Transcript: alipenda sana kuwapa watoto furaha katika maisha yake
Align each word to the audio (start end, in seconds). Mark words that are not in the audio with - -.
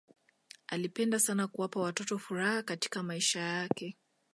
alipenda 0.67 1.19
sana 1.19 1.47
kuwapa 1.47 1.79
watoto 1.79 2.19
furaha 2.19 2.63
katika 2.63 3.03
maisha 3.03 3.39
yake 3.39 3.97